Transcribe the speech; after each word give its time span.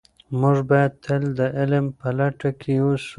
موږ 0.39 0.57
باید 0.69 0.91
تل 1.03 1.23
د 1.39 1.41
علم 1.57 1.85
په 1.99 2.07
لټه 2.17 2.49
کې 2.59 2.73
سو. 3.03 3.07